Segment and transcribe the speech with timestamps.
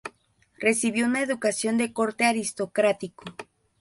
[0.57, 3.23] Recibió una educación de corte aristocrático.